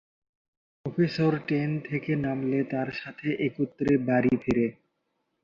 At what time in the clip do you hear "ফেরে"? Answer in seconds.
4.43-4.67